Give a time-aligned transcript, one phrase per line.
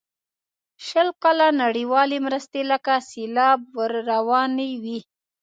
[0.87, 4.99] شل کاله نړیوالې مرستې لکه سیلاب ور روانې وې.